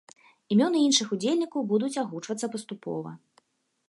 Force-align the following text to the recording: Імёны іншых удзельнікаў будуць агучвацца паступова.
Імёны 0.53 0.79
іншых 0.87 1.11
удзельнікаў 1.17 1.67
будуць 1.73 1.93
агучвацца 2.05 2.45
паступова. 2.57 3.11